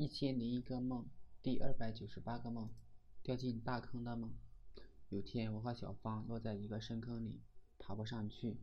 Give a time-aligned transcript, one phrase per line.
[0.00, 1.08] 一千零一个梦，
[1.42, 2.70] 第二百九十八个梦，
[3.20, 4.32] 掉进大坑的梦。
[5.08, 7.42] 有天，我和小芳落在一个深坑里，
[7.80, 8.60] 爬不上去。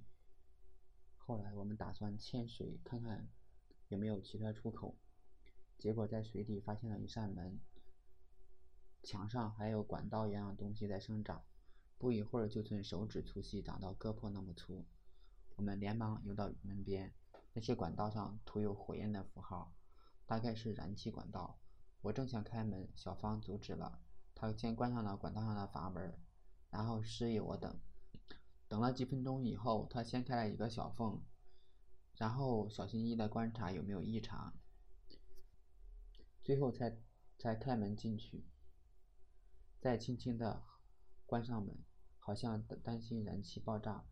[1.18, 3.28] 后来，我们打算潜水看看
[3.90, 4.96] 有没有其他出口。
[5.78, 7.60] 结果，在水底发现了一扇门，
[9.04, 11.44] 墙上还有管道一样的东西在生长，
[11.98, 14.86] 不一会儿就从手指粗细长到胳膊那么粗。
[15.58, 17.14] 我们连忙游到门边，
[17.52, 19.74] 那些管道上涂有火焰的符号。
[20.26, 21.60] 大概是燃气管道，
[22.02, 24.00] 我正想开门，小芳阻止了。
[24.34, 26.18] 她先关上了管道上的阀门，
[26.70, 27.80] 然后示意我等。
[28.68, 31.22] 等了几分钟以后，她先开了一个小缝，
[32.16, 34.54] 然后小心翼翼地观察有没有异常，
[36.44, 36.98] 最后才
[37.38, 38.46] 才开门进去，
[39.80, 40.64] 再轻轻地
[41.26, 41.78] 关上门，
[42.20, 44.06] 好像担心燃气爆炸。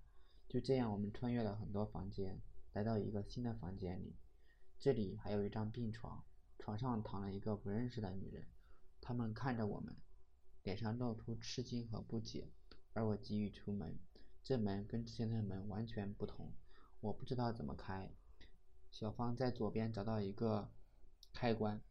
[0.47, 2.39] 就这样，我们穿越了很多房间，
[2.73, 4.15] 来到一个新的房间里。
[4.83, 6.25] 这里还有一张病床，
[6.59, 8.45] 床上躺了一个不认识的女人。
[8.99, 9.95] 他们看着我们，
[10.61, 12.49] 脸上露出吃惊和不解。
[12.91, 13.97] 而我急于出门，
[14.43, 16.51] 这门跟之前的门完全不同，
[16.99, 18.11] 我不知道怎么开。
[18.91, 20.69] 小芳在左边找到一个
[21.31, 21.81] 开关，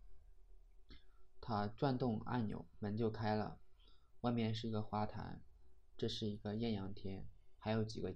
[1.41, 3.59] 她转动按钮，门就开了。
[4.21, 5.41] 外面是一个花坛，
[5.97, 8.15] 这是一个艳阳天，还有几个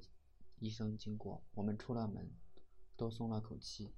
[0.59, 1.43] 医生经过。
[1.55, 2.31] 我们出了门，
[2.95, 3.95] 都松了口气。